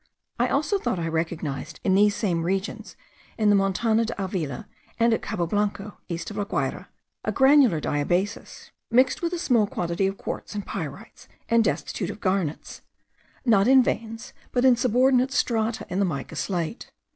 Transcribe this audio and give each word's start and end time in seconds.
I 0.39 0.47
also 0.47 0.79
thought 0.79 0.97
I 0.97 1.07
recognized 1.07 1.79
in 1.83 1.93
these 1.93 2.15
same 2.15 2.41
regions, 2.41 2.95
in 3.37 3.49
the 3.51 3.55
Montana 3.55 4.03
de 4.03 4.15
Avila, 4.19 4.67
and 4.99 5.13
at 5.13 5.21
Cabo 5.21 5.45
Blanco, 5.45 5.99
east 6.09 6.31
of 6.31 6.37
La 6.37 6.43
Guayra, 6.43 6.87
a 7.23 7.31
granular 7.31 7.79
diabasis, 7.79 8.71
mixed 8.89 9.21
with 9.21 9.31
a 9.31 9.37
small 9.37 9.67
quantity 9.67 10.07
of 10.07 10.17
quartz 10.17 10.55
and 10.55 10.65
pyrites, 10.65 11.27
and 11.49 11.63
destitute 11.63 12.09
of 12.09 12.19
garnets, 12.19 12.81
not 13.45 13.67
in 13.67 13.83
veins, 13.83 14.33
but 14.51 14.65
in 14.65 14.75
subordinate 14.75 15.31
strata 15.31 15.85
in 15.87 15.99
the 15.99 16.05
mica 16.05 16.35
slate. 16.35 16.89